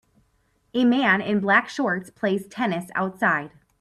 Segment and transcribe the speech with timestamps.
[0.73, 3.51] A man in black shorts plays tennis outside.